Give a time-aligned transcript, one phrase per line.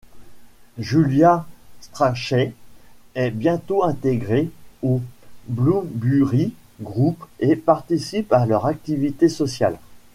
[0.79, 1.45] Julia
[1.79, 2.55] Strachey
[3.13, 4.49] est bientôt intégrée
[4.81, 4.99] au
[5.47, 9.77] Bloomsbury Group et participe à leurs activités sociales.